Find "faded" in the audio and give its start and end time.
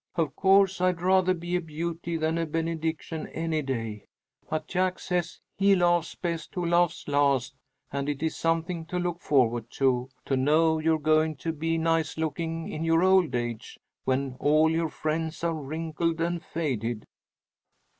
16.43-17.05